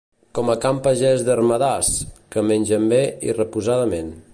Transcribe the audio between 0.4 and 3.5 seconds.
a can Pagès d'Ermedàs, que mengen bé i